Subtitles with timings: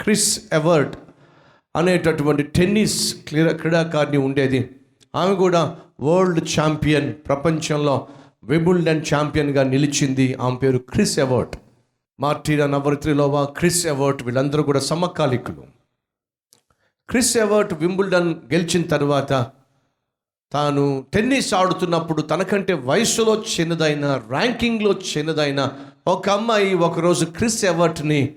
[0.00, 0.96] Chris Evert
[1.76, 4.70] అనేటటువంటి tennis క్రీడా క్రీడాకారిణి ఉండేది.
[5.14, 8.08] ఆమె కూడా వరల్డ్ ఛాంపియన్ ప్రపంచంలో
[8.44, 10.34] విబుల్డన్ ఛాంపియన్గా నిలిచింది.
[10.34, 11.56] ఆమె పేరు Chris Evert.
[12.20, 15.62] Martina Navratilova Chris Evert వీళ్ళందరూ కూడా సమకాలికులు.
[17.08, 19.32] క్రిస్ ఎవర్ట్ వింబుల్డన్ గెలిచిన తర్వాత
[20.52, 25.72] తాను టెన్నిస్ ఆడుతున్నప్పుడు తనకంటే వయసులో చిన్నదైన ర్యాంకింగ్లో చిన్నదైన
[26.06, 28.34] ఒక అమ్మాయి ఒకరోజు క్రిస్ ఎవర్ట్ని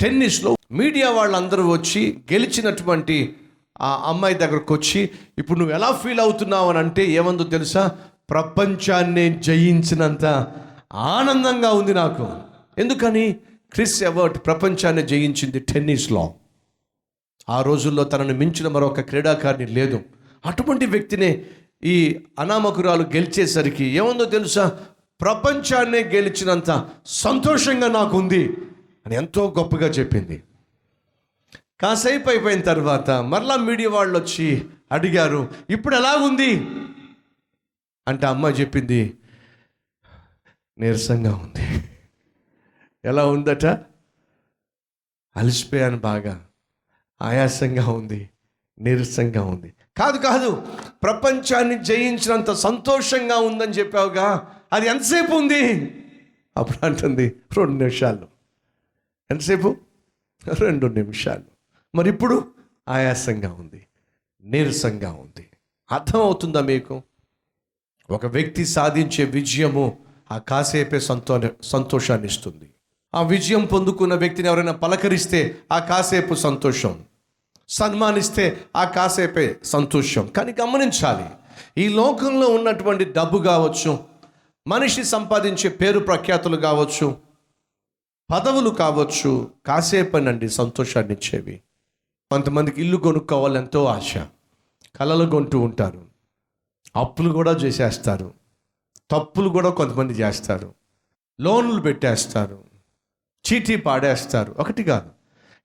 [0.00, 3.36] టెన్నిస్లో మీడియా వాళ్ళందరూ వచ్చి గెలిచినటువంటి
[3.80, 6.68] ఆ అమ్మాయి దగ్గరకు వచ్చి ఇప్పుడు నువ్వు ఎలా ఫీల్ అవుతున్నావు?
[6.68, 7.96] అని అంటే ఏమందో తెలుసా?
[8.30, 10.46] ప్రపంచాన్ని జయించినంత
[10.92, 12.28] ఆనందంగా ఉంది నాకు.
[12.78, 13.36] ఎందుకని?
[13.72, 16.34] క్రిస్ ఎవర్ట్ ప్రపంచాన్ని జయించింది టెన్నిస్లో
[17.48, 20.00] ఆ రోజుల్లో తనను మించిన మరొక క్రీడాకారిణి లేదు.
[20.46, 21.44] అటువంటి వ్యక్తినే
[21.84, 24.78] ఈ అనామకురాలు గెలిచేసరికి ఏముందో తెలుసా?
[25.20, 28.56] ప్రపంచాన్నే గెలిచినంత సంతోషంగా నాకు ఉంది
[29.06, 30.42] అని ఎంతో గొప్పగా చెప్పింది.
[31.80, 36.56] కాసేపు అయిపోయిన తర్వాత మరలా మీడియా వాళ్ళు వచ్చి అడిగారు ఇప్పుడు ఎలా ఉంది?
[38.08, 39.18] అంటే అమ్మ చెప్పింది
[40.78, 41.88] నీరసంగా ఉంది.
[43.04, 43.66] ఎలా ఉందట?
[45.36, 46.46] అలసిపోయాను బాగా
[47.22, 48.30] ఆయాసంగా ఉంది
[48.78, 49.74] నీరసంగా ఉంది.
[49.96, 50.66] కాదు కాదు
[51.02, 55.94] ప్రపంచాన్ని జయించినంత సంతోషంగా ఉందని చెప్పావుగా అది ఎంతసేపు ఉంది?
[56.56, 58.28] అప్పుడు అంటుంది రెండు నిమిషాలు.
[59.30, 59.76] ఎంతసేపు?
[60.58, 61.55] రెండు నిమిషాలు.
[61.94, 62.52] మరి ఇప్పుడు
[62.88, 63.86] ఆయాసంగా ఉంది
[64.44, 65.48] నీరసంగా ఉంది.
[65.92, 67.02] అర్థమవుతుందా మీకు?
[68.10, 69.98] ఒక వ్యక్తి సాధించే విజయము
[70.32, 72.70] ఆ కాసేపే సంతో సంతోషాన్ని ఇస్తుంది.
[73.14, 77.04] ఆ విజయం పొందుకున్న వ్యక్తిని ఎవరైనా పలకరిస్తే ఆ కాసేపు సంతోషం.
[77.68, 80.26] సన్మానిస్తే ఆ కాసేపే సంతోషం.
[80.26, 81.24] కానీ గమనించాలి
[81.80, 83.98] ఈ లోకంలో ఉన్నటువంటి డబ్బు కావచ్చు
[84.66, 87.16] మనిషి సంపాదించే పేరు ప్రఖ్యాతులు కావచ్చు
[88.30, 91.60] పదవులు కావచ్చు కాసేపనండి సంతోషాన్ని ఇచ్చేవి
[92.30, 94.18] కొంతమందికి ఇల్లు కొనుక్కోవాలి ఎంతో ఆశ.
[94.96, 96.06] కళలు కొంటూ ఉంటారు.
[96.96, 98.34] అప్పులు కూడా చేసేస్తారు.
[99.10, 100.74] తప్పులు కూడా కొంతమంది చేస్తారు.
[101.40, 102.64] లోన్లు పెట్టేస్తారు.
[103.46, 104.54] చీటీ పాడేస్తారు.
[104.58, 105.10] ఒకటి కాదు.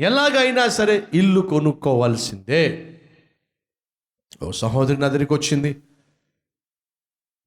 [0.00, 2.92] ఎలాగైనా సరే ఇల్లు కొనుక్కోవాల్సిందే.
[4.42, 5.72] ఓ సహోదరి నా దగ్గరికి వచ్చింది.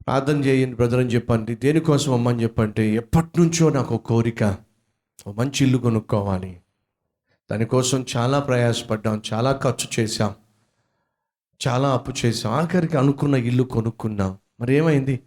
[0.08, 1.56] ప్రార్థన చేయండి బ్రదర్ అని చెప్పండి.
[1.56, 4.58] దేనికోసం అమ్మని చెప్పంటే ఎప్పటి నుంచో నాకు ఒక కోరిక.
[5.28, 6.62] ఓ మంచి ఇల్లు కొనుక్కోవాలి.
[7.52, 10.36] దానికోసం చాలా ప్రయాసపడ్డాం చాలా ఖర్చు చేశాం
[11.68, 14.38] చాలా అప్పు చేసాం ఆఖరికి అనుకున్న ఇల్లు కొనుక్కున్నాం.
[14.60, 15.20] మరి ఏమైంది?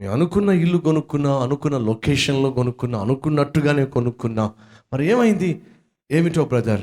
[0.00, 4.50] మేము అనుకున్న ఇల్లు కొనుక్కున్నాం అనుకున్న లొకేషన్లో కొనుక్కున్నాం అనుకున్నట్టుగానే కొనుక్కున్నాం.
[4.92, 5.62] మరి ఏమైంది?
[6.10, 6.80] ఏమిటో బ్రదర్?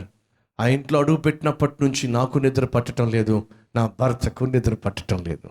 [0.60, 5.50] ఆ ఇంట్లో అడుగు పెట్టినప్పటి నుంచి నాకు నిద్ర పట్టడం లేదు నా భర్తకు నిద్ర పట్టడం లేదు.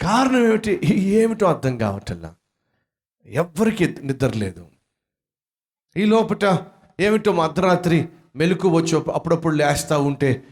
[0.00, 0.80] కారణం ఏమిటి?
[0.94, 2.34] ఏమిటో అర్థం కావటల్లా
[3.26, 4.66] ఎవ్వరికి నిద్ర లేదు.
[5.96, 6.44] ఈ లోపట
[7.00, 10.42] ఏమిటో మా అర్ధరాత్రి మెలకు వచ్చి అప్పుడప్పుడు లేస్తూ ఉంటే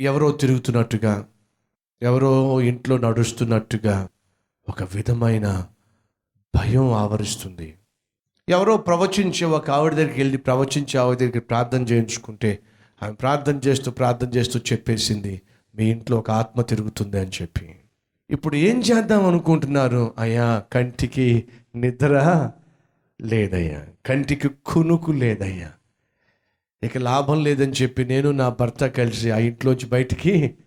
[0.00, 1.26] ఎవరో తిరుగుతున్నట్టుగా
[2.02, 4.08] ఎవరో ఇంట్లో నడుస్తున్నట్టుగా
[4.68, 5.66] ఒక విధమైన
[6.56, 7.74] భయం ఆవరిస్తుంది.
[8.48, 12.58] ఎవరో ప్రవచించే ఒక ఆవిడ దగ్గరికి వెళ్ళి ప్రవచించే ఆవిడ దగ్గరికి ప్రార్థన చేయించుకుంటే
[13.02, 15.42] ఆమె ప్రార్థన చేస్తూ ప్రార్థన చేస్తూ చెప్పేసింది
[15.76, 17.74] మీ ఇంట్లో ఒక ఆత్మ తిరుగుతుంది అని చెప్పి.
[18.30, 20.14] ఇప్పుడు ఏం చేద్దాం అనుకుంటున్నారు?
[20.18, 21.44] అయ్యా కంటికి
[21.74, 22.50] నిద్ర
[23.22, 23.82] లేదయ్యా.
[24.06, 25.70] కంటికి కునుకు లేదయ్యా.
[26.82, 30.58] ఇక లాభం లేదని చెప్పి నేను నా భర్త కలిసి ఆ ఇంట్లోంచి బయటికి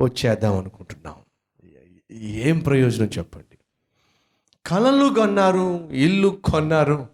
[0.00, 1.14] వచ్చేద్దాం అనుకుంటున్నాం.
[2.12, 3.58] ఏం ప్రయోజనం చెప్పండి?
[4.66, 7.08] కళలు కొన్నారు ఇల్లు కొన్నారు.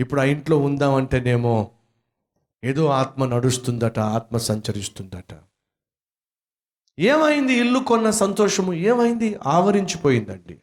[0.00, 1.70] ఇప్పుడు ఆ ఇంట్లో ఉందామంటేనేమో
[2.64, 5.34] ఏదో ఆత్మ నడుస్తుందట ఆత్మ సంచరిస్తుందట.
[6.98, 7.52] ఏమైంది?
[7.52, 9.36] ఇల్లు కొన్న సంతోషము ఏమైంది?
[9.46, 10.60] ఆవరించిపోయిందండి.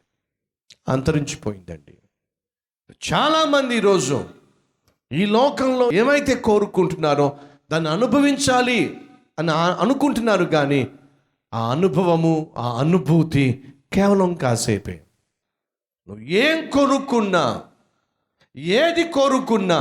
[0.90, 1.98] అంతరించిపోయిందండి.
[3.14, 4.30] చాలామంది ఈరోజు
[5.14, 7.28] ఈ లోకంలో ఏమైతే కోరుకుంటున్నారో
[7.72, 8.80] దాన్ని అనుభవించాలి
[9.40, 10.82] అని అనుకుంటున్నారు కానీ
[11.54, 13.46] ఆ అనుభవము ఆ అనుభూతి
[13.94, 14.96] కేవలం కాసేపే.
[16.08, 17.44] నువ్వు ఏం కొనుక్కున్నా
[18.56, 19.80] ఏది కోరుకున్నా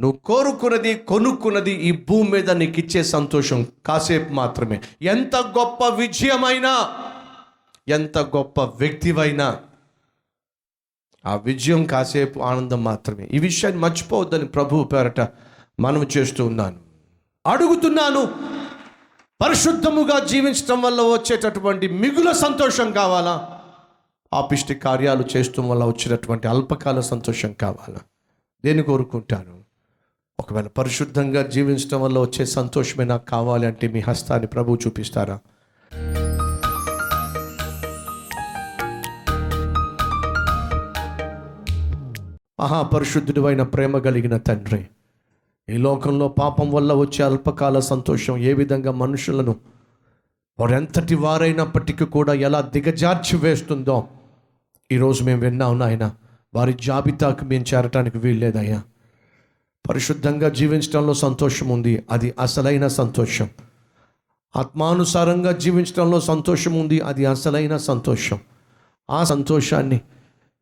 [0.00, 4.80] నువ్వు కోరుకున్నది కొనుక్కున్నది ఈ భూమి మీద నీకు ఇచ్చే సంతోషం కాసేపు మాత్రమే.
[5.02, 6.72] ఎంత గొప్ప విజయమైనా
[7.88, 9.48] ఎంత గొప్ప వ్యక్తివైనా
[11.26, 13.28] ఆ విజయం కాసేపు ఆనందం మాత్రమే.
[13.32, 15.20] ఈ విషయాన్ని మర్చిపోవద్దని ప్రభు పేరట
[15.80, 16.76] మనం చేస్తూ ఉన్నాను.
[17.46, 18.28] అడుగుతున్నాను
[19.42, 23.60] పరిశుద్ధముగా జీవించడం వల్ల వచ్చేటటువంటి మిగుల సంతోషం కావాలా?
[24.34, 27.98] ఆపిష్టి కార్యాలు చేస్తూ వల్ల వచ్చినటువంటి అల్పకాల సంతోషం కావాలా?
[28.64, 29.64] దేని కోరుకుంటాను?
[30.40, 35.38] ఒకవేళ పరిశుద్ధంగా జీవించడం వల్ల వచ్చే సంతోషమే నాకు కావాలి అంటే మీ హస్తాన్ని ప్రభువు చూపిస్తారా?
[42.64, 44.86] మహాపరిశుద్ధుడు అయిన ప్రేమ కలిగిన తండ్రి.
[45.68, 49.56] ఈ లోకంలో పాపం వల్ల వచ్చే అల్పకాల సంతోషం ఏ విధంగా మనుషులను
[50.60, 54.04] వారెంతటి వారైనప్పటికీ కూడా ఎలా దిగజార్చి వేస్తుందో
[54.92, 56.12] ఈరోజు మేము విన్నాం నాయన.
[56.54, 58.82] వారి జాబితాకు మేము చేరటానికి వీల్లేదయ్యా.
[59.88, 62.04] పరిశుద్ధంగా జీవించడంలో సంతోషం ఉంది.
[62.10, 63.48] అది అసలైన సంతోషం.
[64.56, 67.00] ఆత్మానుసారంగా జీవించడంలో సంతోషం ఉంది.
[67.00, 68.38] అది అసలైన సంతోషం.
[69.10, 70.00] ఆ సంతోషాన్ని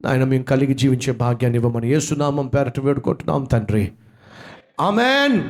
[0.06, 3.93] ఆయన మేము కలిగి జీవించే భాగ్యాన్ని ఇవ్వమని ఏసునామం పేరట వేడుకుంటున్నాం తండ్రి.
[4.81, 5.43] ఆమెన్.